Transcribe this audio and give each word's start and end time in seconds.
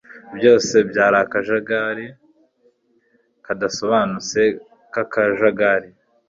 Byose 0.37 0.75
byari 0.89 1.17
akajagari 1.23 2.05
kadasobanutse 3.45 4.39
kakajagari 4.93 5.89